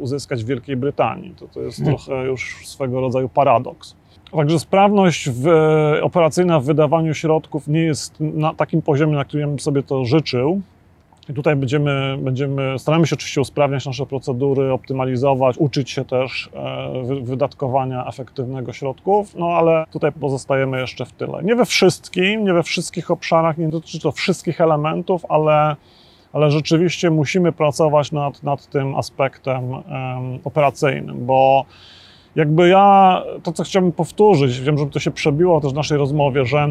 uzyskać 0.00 0.44
w 0.44 0.46
Wielkiej 0.46 0.76
Brytanii. 0.76 1.30
To, 1.30 1.48
to 1.48 1.60
jest 1.60 1.78
hmm. 1.78 1.96
trochę 1.96 2.24
już 2.24 2.56
swego 2.64 3.00
rodzaju 3.00 3.28
paradoks. 3.28 3.96
Także 4.32 4.58
sprawność 4.58 5.30
w, 5.30 5.48
operacyjna 6.02 6.60
w 6.60 6.64
wydawaniu 6.64 7.14
środków 7.14 7.68
nie 7.68 7.80
jest 7.80 8.14
na 8.20 8.54
takim 8.54 8.82
poziomie, 8.82 9.14
na 9.14 9.24
którym 9.24 9.50
bym 9.50 9.58
sobie 9.58 9.82
to 9.82 10.04
życzył. 10.04 10.60
I 11.28 11.34
tutaj 11.34 11.56
będziemy, 11.56 12.18
będziemy, 12.18 12.78
staramy 12.78 13.06
się 13.06 13.16
oczywiście 13.16 13.40
usprawniać 13.40 13.86
nasze 13.86 14.06
procedury, 14.06 14.72
optymalizować, 14.72 15.56
uczyć 15.58 15.90
się 15.90 16.04
też 16.04 16.50
e, 16.54 17.22
wydatkowania 17.22 18.06
efektywnego 18.06 18.72
środków, 18.72 19.34
no 19.34 19.46
ale 19.46 19.84
tutaj 19.92 20.12
pozostajemy 20.12 20.80
jeszcze 20.80 21.04
w 21.04 21.12
tyle. 21.12 21.42
Nie 21.42 21.56
we 21.56 21.64
wszystkim, 21.64 22.44
nie 22.44 22.52
we 22.52 22.62
wszystkich 22.62 23.10
obszarach, 23.10 23.58
nie 23.58 23.68
dotyczy 23.68 24.00
to 24.00 24.12
wszystkich 24.12 24.60
elementów, 24.60 25.26
ale, 25.28 25.76
ale 26.32 26.50
rzeczywiście 26.50 27.10
musimy 27.10 27.52
pracować 27.52 28.12
nad, 28.12 28.42
nad 28.42 28.66
tym 28.66 28.96
aspektem 28.96 29.70
um, 29.70 29.82
operacyjnym, 30.44 31.26
bo 31.26 31.64
jakby 32.36 32.68
ja, 32.68 33.22
to 33.42 33.52
co 33.52 33.64
chciałbym 33.64 33.92
powtórzyć, 33.92 34.60
wiem, 34.60 34.78
że 34.78 34.86
to 34.86 34.98
się 35.00 35.10
przebiło 35.10 35.60
też 35.60 35.72
w 35.72 35.74
naszej 35.74 35.98
rozmowie, 35.98 36.44
że 36.44 36.68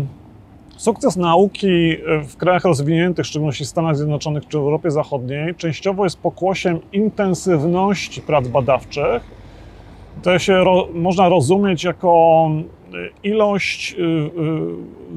Sukces 0.77 1.17
nauki 1.17 1.97
w 2.27 2.37
krajach 2.37 2.65
rozwiniętych, 2.65 3.25
w 3.25 3.27
szczególności 3.27 3.63
w 3.63 3.67
Stanach 3.67 3.95
Zjednoczonych 3.95 4.47
czy 4.47 4.57
Europie 4.57 4.91
Zachodniej, 4.91 5.55
częściowo 5.55 6.03
jest 6.03 6.19
pokłosiem 6.19 6.79
intensywności 6.93 8.21
prac 8.21 8.47
badawczych. 8.47 9.23
To 10.23 10.39
się 10.39 10.53
ro, 10.53 10.87
można 10.93 11.29
rozumieć 11.29 11.83
jako 11.83 12.49
ilość 13.23 13.95
y, 13.99 14.03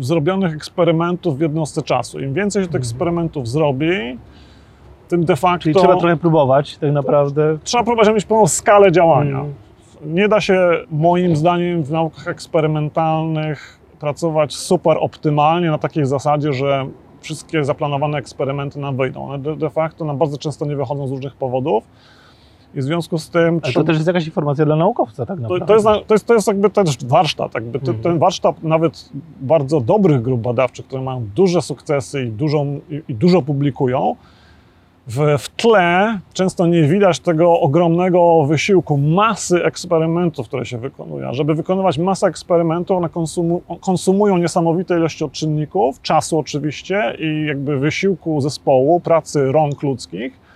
y, 0.00 0.05
zrobionych 0.05 0.55
eksperymentów 0.55 1.38
w 1.38 1.40
jednostce 1.40 1.83
czasu. 1.83 2.21
Im 2.21 2.35
więcej 2.35 2.62
się 2.62 2.69
tych 2.69 2.76
mhm. 2.76 2.83
eksperymentów 2.83 3.49
zrobi, 3.49 4.19
tym 5.09 5.25
de 5.25 5.37
facto. 5.37 5.62
Czyli 5.62 5.75
trzeba 5.75 5.97
trochę 5.97 6.17
próbować, 6.17 6.79
tak 6.79 6.93
naprawdę. 6.93 7.59
Trzeba 7.64 7.85
próbować, 7.85 8.07
żeby 8.07 8.14
mieć 8.14 8.25
pełną 8.25 8.47
skalę 8.47 8.93
działania. 8.93 9.37
Hmm. 9.37 9.55
Nie 10.05 10.29
da 10.29 10.40
się, 10.40 10.71
moim 10.90 11.37
zdaniem, 11.37 11.83
w 11.83 11.90
naukach 11.90 12.29
eksperymentalnych 12.29 13.80
pracować 14.00 14.54
super 14.54 14.97
optymalnie 15.00 15.71
na 15.71 15.78
takiej 15.78 16.07
zasadzie, 16.07 16.52
że 16.52 16.87
wszystkie 17.21 17.64
zaplanowane 17.64 18.19
eksperymenty 18.19 18.78
nam 18.78 18.97
wyjdą. 18.97 19.25
One 19.25 19.38
de, 19.38 19.57
de 19.57 19.71
facto 19.71 20.04
nam 20.04 20.19
bardzo 20.19 20.38
często 20.38 20.66
nie 20.66 20.76
wychodzą 20.76 21.07
z 21.07 21.11
różnych 21.11 21.37
powodów. 21.37 21.85
I 22.75 22.78
w 22.78 22.83
związku 22.83 23.19
z 23.19 23.30
tym. 23.30 23.61
Ale 23.62 23.73
to 23.73 23.85
też 23.85 23.97
jest 23.97 24.07
jakaś 24.07 24.26
informacja 24.26 24.64
dla 24.64 24.76
naukowca, 24.76 25.26
tak 25.26 25.40
naprawdę. 25.40 25.66
To, 25.66 25.66
to, 25.66 25.75
jest, 25.75 26.07
to, 26.07 26.14
jest, 26.14 26.26
to 26.26 26.35
jest 26.35 26.47
jakby 26.47 26.71
też 26.71 27.04
warsztat. 27.04 27.54
Jakby 27.54 27.78
mhm. 27.78 27.99
Ten 27.99 28.19
warsztat 28.19 28.62
nawet 28.62 29.09
bardzo 29.40 29.80
dobrych 29.80 30.23
grup 30.23 30.40
badawczych, 30.40 30.87
które 30.87 31.02
mają 31.02 31.26
duże 31.35 31.62
sukcesy 31.62 32.25
i, 32.25 32.30
dużą, 32.30 32.80
i, 32.90 33.02
i 33.09 33.14
dużo 33.14 33.42
publikują, 33.42 34.16
w, 35.11 35.38
w 35.38 35.49
tle 35.49 36.19
często 36.33 36.67
nie 36.67 36.83
widać 36.83 37.21
tego 37.21 37.61
ogromnego 37.61 38.45
wysiłku, 38.45 38.99
masy 38.99 39.64
eksperymentów, 39.64 40.49
które 40.49 40.67
się 40.67 40.79
wykonuje. 40.79 41.35
Żeby 41.35 41.55
wykonywać 41.55 41.99
masę 41.99 42.26
eksperymentów, 42.26 42.97
one 42.97 43.09
konsumu, 43.09 43.62
konsumują 43.81 44.38
niesamowite 44.38 44.97
ilości 44.97 45.25
odczynników, 45.25 46.02
czasu 46.02 46.38
oczywiście 46.38 47.17
i 47.19 47.47
jakby 47.47 47.79
wysiłku 47.79 48.40
zespołu, 48.40 49.00
pracy 49.00 49.52
rąk 49.52 49.83
ludzkich. 49.83 50.50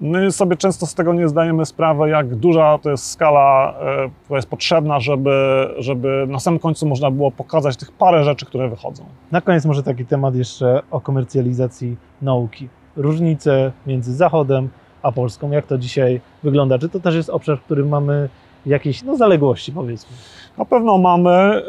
My 0.00 0.32
sobie 0.32 0.56
często 0.56 0.86
z 0.86 0.94
tego 0.94 1.12
nie 1.12 1.28
zdajemy 1.28 1.66
sprawy, 1.66 2.08
jak 2.08 2.34
duża 2.34 2.78
to 2.82 2.90
jest 2.90 3.10
skala, 3.10 3.74
e, 3.80 4.10
która 4.24 4.38
jest 4.38 4.48
potrzebna, 4.48 5.00
żeby, 5.00 5.68
żeby 5.78 6.26
na 6.28 6.40
samym 6.40 6.60
końcu 6.60 6.86
można 6.86 7.10
było 7.10 7.30
pokazać 7.30 7.76
tych 7.76 7.92
parę 7.92 8.24
rzeczy, 8.24 8.46
które 8.46 8.68
wychodzą. 8.68 9.04
Na 9.32 9.40
koniec 9.40 9.66
może 9.66 9.82
taki 9.82 10.06
temat 10.06 10.34
jeszcze 10.34 10.82
o 10.90 11.00
komercjalizacji 11.00 11.96
nauki 12.22 12.68
różnice 12.98 13.72
między 13.86 14.14
Zachodem 14.14 14.68
a 15.02 15.12
Polską? 15.12 15.50
Jak 15.50 15.66
to 15.66 15.78
dzisiaj 15.78 16.20
wygląda? 16.42 16.78
Czy 16.78 16.88
to 16.88 17.00
też 17.00 17.14
jest 17.14 17.30
obszar, 17.30 17.58
w 17.58 17.62
którym 17.62 17.88
mamy 17.88 18.28
jakieś 18.66 19.02
no, 19.02 19.16
zaległości, 19.16 19.72
powiedzmy? 19.72 20.16
Na 20.58 20.64
pewno 20.64 20.98
mamy. 20.98 21.62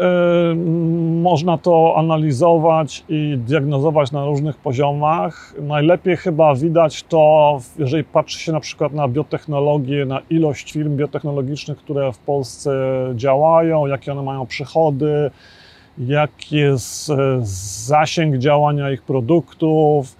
Yy, 0.50 0.56
można 1.22 1.58
to 1.58 1.94
analizować 1.98 3.04
i 3.10 3.38
diagnozować 3.38 4.12
na 4.12 4.26
różnych 4.26 4.58
poziomach. 4.58 5.54
Najlepiej 5.62 6.18
chyba 6.18 6.56
widać 6.56 7.04
to, 7.04 7.60
jeżeli 7.80 8.04
patrzy 8.04 8.40
się 8.40 8.52
na 8.52 8.60
przykład 8.60 8.94
na 8.94 9.08
biotechnologię, 9.08 10.06
na 10.06 10.22
ilość 10.30 10.72
firm 10.72 10.98
biotechnologicznych, 10.98 11.78
które 11.78 12.14
w 12.14 12.18
Polsce 12.18 12.72
działają, 13.16 13.86
jakie 13.86 14.12
one 14.12 14.24
mają 14.24 14.46
przychody, 14.46 15.32
jaki 15.98 16.56
jest 16.56 17.10
e, 17.10 17.16
zasięg 17.88 18.38
działania 18.38 18.92
ich 18.92 19.02
produktów 19.02 20.16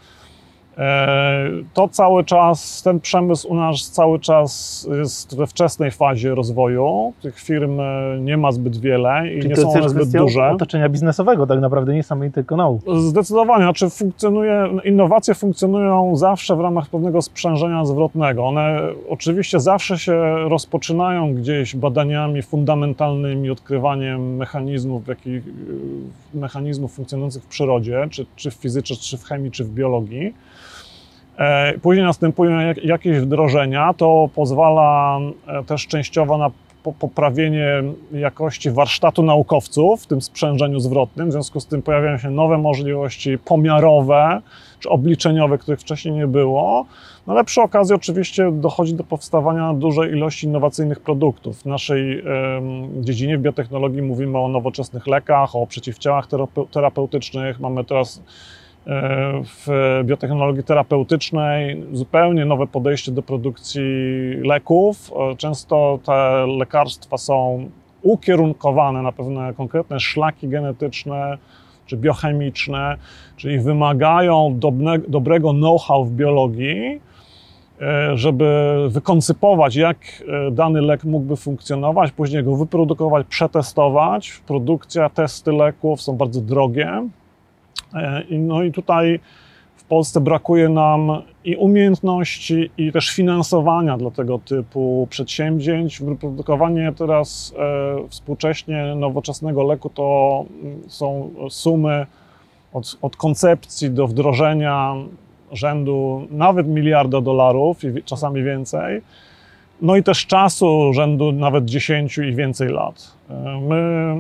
to 1.74 1.88
cały 1.88 2.24
czas, 2.24 2.84
ten 2.84 3.00
przemysł 3.00 3.48
u 3.48 3.56
nas 3.56 3.90
cały 3.92 4.20
czas 4.20 4.88
jest 5.00 5.38
we 5.38 5.48
wczesnej 5.48 5.92
fazie 5.92 6.36
rozwoju. 6.36 7.14
Tych 7.22 7.40
firm 7.40 7.80
e, 7.80 8.18
nie 8.22 8.38
ma 8.38 8.52
zbyt 8.52 8.78
wiele 8.78 9.34
i 9.34 9.38
Czyli 9.38 9.50
nie 9.50 9.56
są 9.56 9.72
one 9.74 9.90
zbyt 9.90 10.12
duże. 10.12 10.50
otoczenia 10.50 10.90
biznesowego 10.90 11.48
tak 11.48 11.60
naprawdę, 11.60 11.94
nie 11.94 12.04
samej 12.04 12.32
tylko 12.32 12.56
nauk. 12.56 12.82
Zdecydowanie, 12.98 13.64
znaczy 13.64 13.90
funkcjonuje, 13.90 14.70
innowacje 14.84 15.34
funkcjonują 15.34 16.16
zawsze 16.16 16.56
w 16.56 16.60
ramach 16.60 16.90
pewnego 16.90 17.22
sprzężenia 17.22 17.86
zwrotnego. 17.86 18.46
One 18.46 18.80
oczywiście 19.10 19.60
zawsze 19.60 19.98
się 19.98 20.22
rozpoczynają 20.50 21.34
gdzieś 21.34 21.76
badaniami 21.76 22.42
fundamentalnymi, 22.42 23.50
odkrywaniem 23.50 24.36
mechanizmów, 24.36 25.08
jakich, 25.08 25.44
mechanizmów 26.34 26.94
funkcjonujących 26.94 27.44
w 27.44 27.48
przyrodzie, 27.48 28.08
czy, 28.10 28.26
czy 28.36 28.52
w 28.52 28.54
fizyce, 28.54 28.96
czy 28.96 29.18
w 29.18 29.24
chemii, 29.24 29.52
czy 29.52 29.64
w 29.64 29.70
biologii. 29.70 30.34
E, 31.40 31.74
Później 31.82 32.06
następują 32.06 32.60
jak- 32.60 32.84
jakieś 32.84 33.18
wdrożenia, 33.18 33.94
to 33.94 34.30
pozwala 34.36 35.20
e, 35.48 35.64
też 35.64 35.88
częściowo 35.88 36.38
na 36.38 36.52
po- 36.84 36.94
poprawienie 36.94 37.68
jakości 38.14 38.72
warsztatu 38.72 39.24
naukowców 39.24 40.04
w 40.04 40.08
tym 40.08 40.22
sprzężeniu 40.22 40.80
zwrotnym. 40.80 41.30
W 41.30 41.32
związku 41.32 41.60
z 41.60 41.66
tym 41.68 41.82
pojawiają 41.82 42.18
się 42.18 42.30
nowe 42.30 42.58
możliwości 42.58 43.38
pomiarowe 43.38 44.42
czy 44.80 44.90
obliczeniowe, 44.90 45.58
których 45.58 45.80
wcześniej 45.80 46.14
nie 46.14 46.28
było. 46.28 46.86
No 47.28 47.34
ale 47.34 47.44
przy 47.44 47.62
okazji 47.62 47.96
oczywiście 47.96 48.52
dochodzi 48.52 48.94
do 48.94 49.04
powstawania 49.04 49.74
dużej 49.74 50.12
ilości 50.12 50.48
innowacyjnych 50.48 51.00
produktów. 51.00 51.62
W 51.62 51.66
naszej 51.66 52.24
dziedzinie 53.02 53.38
w 53.38 53.42
biotechnologii 53.42 54.02
mówimy 54.02 54.38
o 54.38 54.48
nowoczesnych 54.48 55.08
lekach, 55.08 55.56
o 55.56 55.68
przeciwciałach 55.68 56.28
terapeu- 56.28 56.68
terapeutycznych. 56.68 57.60
Mamy 57.60 57.84
teraz 57.84 58.22
w 59.44 59.68
biotechnologii 60.04 60.64
terapeutycznej 60.64 61.84
zupełnie 61.92 62.46
nowe 62.46 62.68
podejście 62.68 63.12
do 63.12 63.22
produkcji 63.22 63.82
leków. 64.44 65.12
E, 65.32 65.36
Często 65.36 66.00
te 66.06 66.46
lekarstwa 66.58 67.18
są 67.18 67.70
ukierunkowane 68.02 69.02
na 69.02 69.12
pewne 69.12 69.54
konkretne 69.54 70.00
szlaki 70.00 70.48
genetyczne 70.48 71.38
czy 71.86 71.98
biochemiczne, 71.98 72.98
czyli 73.38 73.60
wymagają 73.60 74.56
dobre, 74.60 75.00
dobrego 75.08 75.52
know-how 75.52 76.06
w 76.06 76.12
biologii, 76.12 77.02
e, 77.82 78.18
żeby 78.18 78.76
wykoncypować, 78.90 79.76
jak 79.76 79.98
e, 80.48 80.52
dany 80.52 80.82
lek 80.82 81.04
mógłby 81.04 81.36
funkcjonować, 81.36 82.12
później 82.12 82.44
go 82.44 82.56
wyprodukować, 82.56 83.28
przetestować. 83.28 84.42
Produkcja, 84.48 85.10
testy 85.10 85.52
leków 85.52 86.02
są 86.02 86.16
bardzo 86.16 86.42
drogie. 86.42 87.10
E, 87.94 88.24
No 88.30 88.64
i 88.64 88.72
tutaj 88.72 89.20
w 89.76 89.84
Polsce 89.84 90.22
brakuje 90.22 90.70
nam 90.70 91.22
i 91.46 91.56
umiejętności, 91.56 92.72
i 92.78 92.92
też 92.92 93.10
finansowania 93.10 93.98
dla 93.98 94.12
tego 94.12 94.40
typu 94.40 95.08
przedsięwzięć. 95.10 96.02
Wyprodukowanie 96.02 96.94
teraz 96.98 97.54
e, 97.58 98.10
współcześnie 98.10 98.96
nowoczesnego 98.96 99.64
leku 99.64 99.90
to 99.90 100.46
mm, 100.64 100.82
są 100.88 101.30
sumy 101.50 102.06
od, 102.74 102.98
od 103.02 103.16
koncepcji 103.16 103.92
do 103.92 104.08
wdrożenia 104.08 104.96
rzędu 105.52 106.28
nawet 106.32 106.68
miliarda 106.68 107.22
dolarów 107.22 107.84
i 107.84 108.04
czasami 108.04 108.44
więcej. 108.44 109.02
No 109.82 109.96
i 109.96 110.04
też 110.04 110.26
czasu 110.26 110.94
rzędu 110.94 111.32
nawet 111.32 111.66
10 111.66 112.18
i 112.18 112.36
więcej 112.36 112.70
lat. 112.70 113.12
E, 113.30 113.62
My 113.62 114.14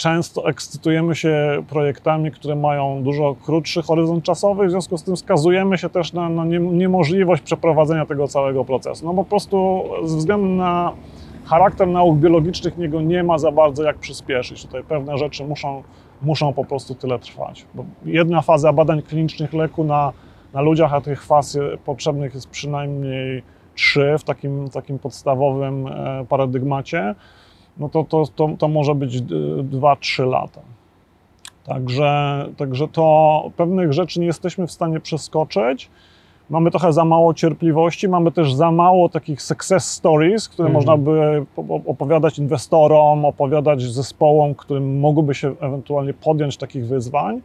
często 0.00 0.48
ekscytujemy 0.48 1.14
się 1.14 1.62
projektami, 1.68 2.30
które 2.30 2.56
mają 2.56 3.02
dużo 3.02 3.36
krótszy 3.44 3.82
horyzont 3.82 4.24
czasowy, 4.24 4.66
w 4.66 4.70
związku 4.70 4.98
z 4.98 5.02
tym 5.02 5.16
skazujemy 5.16 5.78
się 5.78 5.88
też 5.88 6.12
na, 6.12 6.28
na 6.28 6.44
nie, 6.44 6.58
niemożliwość 6.58 7.42
przeprowadzenia 7.42 8.06
tego 8.06 8.28
całego 8.28 8.64
procesu. 8.64 9.06
No 9.06 9.14
po 9.14 9.24
prostu 9.24 9.84
ze 10.04 10.16
względu 10.16 10.46
na 10.46 10.92
charakter 11.44 11.88
nauk 11.88 12.18
biologicznych 12.18 12.78
niego 12.78 13.00
nie 13.00 13.22
ma 13.22 13.38
za 13.38 13.52
bardzo 13.52 13.82
jak 13.82 13.98
przyspieszyć. 13.98 14.66
Tutaj 14.66 14.82
pewne 14.84 15.18
rzeczy 15.18 15.44
muszą, 15.44 15.82
muszą 16.22 16.52
po 16.52 16.64
prostu 16.64 16.94
tyle 16.94 17.18
trwać. 17.18 17.66
Bo 17.74 17.84
jedna 18.04 18.42
faza 18.42 18.72
badań 18.72 19.02
klinicznych 19.02 19.52
leku 19.52 19.84
na, 19.84 20.12
na 20.52 20.60
ludziach, 20.60 20.94
a 20.94 21.00
tych 21.00 21.24
faz 21.24 21.58
potrzebnych 21.84 22.34
jest 22.34 22.48
przynajmniej 22.48 23.42
trzy 23.74 24.16
w 24.18 24.24
takim, 24.24 24.70
takim 24.70 24.98
podstawowym 24.98 25.86
e, 25.86 26.26
paradygmacie 26.28 27.14
no 27.78 27.88
to, 27.88 28.04
to, 28.04 28.24
to, 28.36 28.50
to 28.58 28.68
może 28.68 28.94
być 28.94 29.18
2-3 29.22 30.26
lata. 30.28 30.60
Także, 31.64 32.46
także 32.56 32.88
to 32.88 33.44
pewnych 33.56 33.92
rzeczy 33.92 34.20
nie 34.20 34.26
jesteśmy 34.26 34.66
w 34.66 34.72
stanie 34.72 35.00
przeskoczyć. 35.00 35.90
Mamy 36.50 36.70
trochę 36.70 36.92
za 36.92 37.04
mało 37.04 37.34
cierpliwości, 37.34 38.08
mamy 38.08 38.32
też 38.32 38.54
za 38.54 38.70
mało 38.70 39.08
takich 39.08 39.42
success 39.42 39.84
stories, 39.92 40.48
które 40.48 40.68
Mhm. 40.68 40.74
można 40.74 40.96
by 40.96 41.46
po- 41.56 41.80
opowiadać 41.86 42.38
inwestorom, 42.38 43.24
opowiadać 43.24 43.82
zespołom, 43.82 44.54
którym 44.54 45.00
mogłyby 45.00 45.34
się 45.34 45.54
ewentualnie 45.60 46.14
podjąć 46.14 46.56
takich 46.56 46.86
wyzwań. 46.86 47.40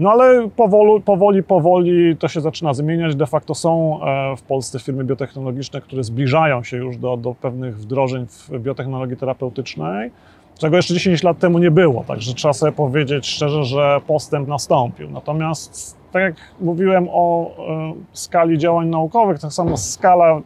No 0.00 0.10
ale 0.10 0.48
powoli, 0.56 1.02
powoli, 1.02 1.42
powoli 1.42 2.16
to 2.16 2.28
się 2.28 2.40
zaczyna 2.40 2.74
zmieniać. 2.74 3.16
De 3.16 3.26
facto 3.26 3.54
są 3.54 4.00
e, 4.02 4.36
w 4.36 4.42
Polsce 4.42 4.78
firmy 4.78 5.04
biotechnologiczne, 5.04 5.80
które 5.80 6.04
zbliżają 6.04 6.62
się 6.62 6.76
już 6.76 6.96
do, 6.96 7.16
do 7.16 7.34
pewnych 7.34 7.78
wdrożeń 7.78 8.26
w 8.26 8.58
biotechnologii 8.58 9.16
terapeutycznej, 9.16 10.10
czego 10.58 10.76
jeszcze 10.76 10.94
10 10.94 11.22
lat 11.22 11.38
temu 11.38 11.58
nie 11.58 11.70
było. 11.70 12.04
Także 12.04 12.34
trzeba 12.34 12.52
sobie 12.52 12.72
powiedzieć 12.72 13.26
szczerze, 13.26 13.64
że 13.64 14.00
postęp 14.06 14.48
nastąpił. 14.48 15.10
Natomiast 15.10 15.96
tak 16.12 16.22
jak 16.22 16.34
mówiłem 16.60 17.08
o 17.12 17.50
e, 17.58 17.92
skali 18.12 18.58
działań 18.58 18.88
naukowych, 18.88 19.38
tak 19.38 19.52
samo 19.52 19.76
skala 19.76 20.40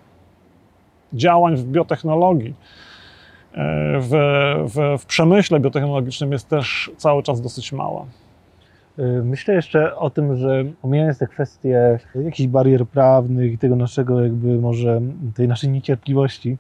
działań 1.12 1.56
w 1.56 1.64
biotechnologii, 1.64 2.54
e, 3.52 4.00
w, 4.00 4.10
w, 4.64 5.02
w 5.02 5.06
przemyśle 5.06 5.60
biotechnologicznym 5.60 6.32
jest 6.32 6.48
też 6.48 6.90
cały 6.96 7.22
czas 7.22 7.40
dosyć 7.40 7.72
mała. 7.72 8.06
Y, 8.98 9.22
Myślę 9.24 9.54
jeszcze 9.54 9.96
o 9.96 10.10
tym, 10.10 10.36
że 10.36 10.64
omijając 10.82 11.18
te 11.18 11.26
kwestie 11.26 11.98
jakichś 12.14 12.48
barier 12.48 12.86
prawnych 12.86 13.52
i 13.52 13.58
tego 13.58 13.76
naszego 13.76 14.20
jakby 14.20 14.58
może 14.58 15.00
tej 15.34 15.48
naszej 15.48 15.70
niecierpliwości 15.70 16.56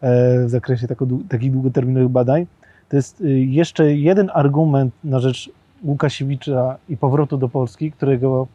e, 0.00 0.44
w 0.44 0.50
zakresie 0.50 0.86
takich 1.28 1.52
długoterminowych 1.52 2.08
badań, 2.08 2.46
to 2.88 2.96
jest 2.96 3.20
y, 3.20 3.40
jeszcze 3.40 3.94
jeden 3.94 4.30
argument 4.34 4.94
na 5.04 5.20
rzecz 5.20 5.50
Łukasiewicza 5.84 6.76
i 6.88 6.96
powrotu 6.96 7.36
do 7.36 7.48
Polski, 7.48 7.92
którego, 7.92 8.46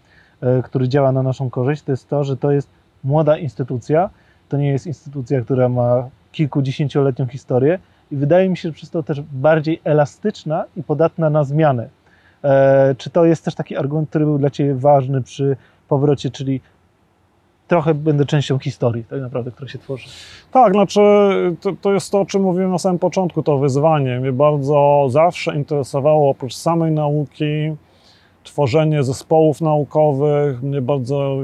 e, 0.41 0.61
który 0.63 0.89
działa 0.89 1.11
na 1.11 1.23
naszą 1.23 1.49
korzyść, 1.49 1.81
to 1.83 1.91
jest 1.91 2.09
to, 2.09 2.23
że 2.23 2.37
to 2.37 2.51
jest 2.51 2.69
młoda 3.03 3.37
instytucja, 3.37 4.09
to 4.49 4.57
nie 4.57 4.67
jest 4.67 4.87
instytucja, 4.87 5.41
która 5.41 5.69
ma 5.69 6.09
kilkudziesięcioletnią 6.31 7.27
historię 7.27 7.79
i 8.11 8.15
wydaje 8.15 8.49
mi 8.49 8.57
się, 8.57 8.69
że 8.69 8.73
przez 8.73 8.89
to 8.89 9.03
też 9.03 9.21
bardziej 9.21 9.81
elastyczna 9.83 10.65
i 10.77 10.83
podatna 10.83 11.29
na 11.29 11.43
zmianę. 11.43 11.96
E, 12.43 12.95
Czy 12.97 13.09
to 13.09 13.25
jest 13.25 13.45
też 13.45 13.55
taki 13.55 13.77
argument, 13.77 14.09
który 14.09 14.25
był 14.25 14.37
dla 14.37 14.49
Ciebie 14.49 14.75
ważny 14.75 15.21
przy 15.23 15.57
powrocie, 15.87 16.29
czyli 16.31 16.61
trochę 17.67 17.93
będę 17.93 18.25
częścią 18.25 18.59
historii, 18.59 19.03
tak 19.03 19.21
naprawdę, 19.21 19.51
która 19.51 19.67
się 19.69 19.79
tworzy? 19.79 20.07
Tak, 20.51 20.73
znaczy 20.73 20.99
to, 21.61 21.71
to 21.81 21.93
jest 21.93 22.11
to, 22.11 22.21
o 22.21 22.25
czym 22.25 22.41
mówiłem 22.41 22.71
na 22.71 22.77
samym 22.77 22.99
początku, 22.99 23.43
to 23.43 23.57
wyzwanie. 23.57 24.19
Mnie 24.19 24.31
bardzo 24.31 25.05
zawsze 25.09 25.55
interesowało 25.55 26.29
oprócz 26.29 26.55
samej 26.55 26.91
nauki 26.91 27.73
tworzenie 28.43 29.03
zespołów 29.03 29.61
naukowych. 29.61 30.63
Mnie 30.63 30.81
bardzo 30.81 31.37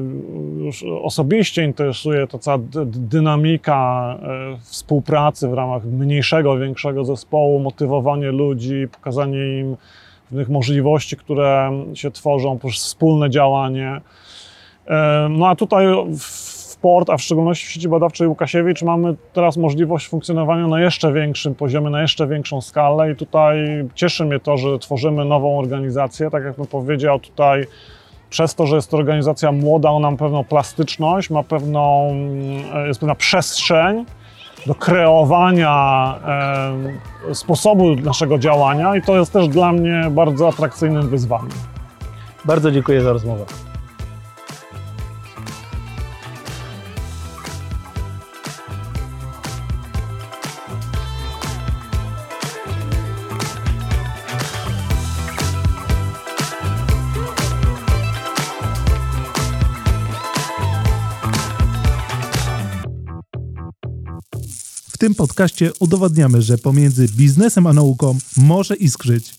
już 0.58 0.86
osobiście 1.03 1.63
interesuje 1.63 2.27
ta 2.27 2.38
cała 2.39 2.58
dy- 2.58 2.86
dynamika 2.86 4.15
e, 4.21 4.58
współpracy 4.62 5.47
w 5.47 5.53
ramach 5.53 5.86
mniejszego, 5.86 6.58
większego 6.58 7.06
zespołu, 7.06 7.60
motywowanie 7.60 8.32
ludzi, 8.32 8.88
pokazanie 8.91 9.60
im 9.60 9.75
pewnych 10.34 10.50
możliwości, 10.50 11.17
które 11.17 11.72
się 11.93 12.12
tworzą 12.12 12.60
poprzez 12.60 12.84
wspólne 12.84 13.30
działanie. 13.30 14.02
E, 14.88 15.28
No 15.30 15.48
a 15.48 15.56
tutaj 15.56 15.86
w 16.19 16.78
port, 16.78 17.10
a 17.10 17.17
w 17.17 17.22
szczególności 17.22 17.67
w 17.67 17.69
sieci 17.69 17.89
badawczej 17.89 18.28
Łukasiewicz 18.28 18.82
mamy 18.82 19.15
teraz 19.34 19.58
możliwość 19.58 20.08
funkcjonowania 20.08 20.67
na 20.67 20.82
jeszcze 20.82 21.13
większym 21.13 21.56
poziomie, 21.56 21.89
na 21.89 22.02
jeszcze 22.02 22.28
większą 22.28 22.62
skalę 22.62 23.12
i 23.12 23.15
tutaj 23.15 23.58
cieszy 23.96 24.26
mnie 24.26 24.39
to, 24.39 24.58
że 24.58 24.80
tworzymy 24.80 25.26
nową 25.26 25.60
organizację. 25.60 26.30
Tak 26.30 26.43
jak 26.43 26.56
bym 26.56 26.67
powiedział, 26.67 27.19
tutaj 27.19 27.65
przez 28.30 28.56
to, 28.56 28.67
że 28.67 28.76
jest 28.76 28.91
to 28.91 28.98
organizacja 28.98 29.52
młoda, 29.52 29.89
ona 29.89 30.12
ma 30.12 30.17
pewną 30.17 30.43
plastyczność, 30.43 31.30
ma 31.30 31.43
pewną, 31.43 32.10
mm, 32.10 32.88
jest 32.88 33.00
pewna 33.00 33.15
przestrzeń 33.15 34.06
do 34.65 34.76
kreowania 34.76 36.15
e, 37.30 37.36
sposobu 37.36 37.95
naszego 37.95 38.38
działania 38.38 38.95
i 38.95 39.02
to 39.02 39.17
jest 39.19 39.34
też 39.34 39.47
dla 39.47 39.71
mnie 39.71 40.08
bardzo 40.12 40.47
atrakcyjnym 40.47 41.10
wyzwaniem. 41.10 41.58
Bardzo 42.45 42.71
dziękuję 42.71 43.02
za 43.02 43.13
rozmowę. 43.13 43.45
Tym 65.04 65.16
podcaście 65.16 65.72
udowadniamy, 65.80 66.42
że 66.42 66.58
pomiędzy 66.58 67.08
biznesem 67.08 67.68
a 67.68 67.74
nauką 67.74 68.18
może 68.38 68.76
iskrzyć 68.76 69.36